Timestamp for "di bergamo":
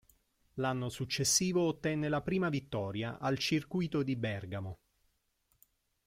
4.01-4.79